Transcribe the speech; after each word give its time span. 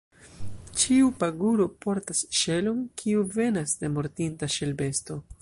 Ĉiu 0.83 1.11
paguro 1.23 1.67
portas 1.87 2.23
ŝelon, 2.39 2.81
kiu 3.03 3.29
venas 3.37 3.79
de 3.83 3.93
mortinta 3.99 4.53
ŝelbesto. 4.57 5.25